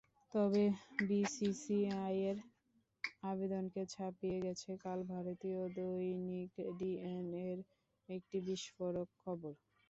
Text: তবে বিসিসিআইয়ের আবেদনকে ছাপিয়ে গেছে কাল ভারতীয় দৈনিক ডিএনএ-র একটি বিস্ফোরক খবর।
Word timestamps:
তবে 0.33 0.63
বিসিসিআইয়ের 1.07 2.37
আবেদনকে 3.23 3.81
ছাপিয়ে 3.93 4.37
গেছে 4.45 4.71
কাল 4.83 4.99
ভারতীয় 5.11 5.61
দৈনিক 5.77 6.49
ডিএনএ-র 6.77 7.59
একটি 8.09 8.37
বিস্ফোরক 8.47 9.09
খবর। 9.21 9.53